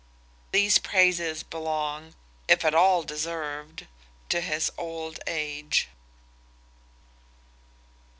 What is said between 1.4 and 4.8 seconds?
belong—if at all deserved—to his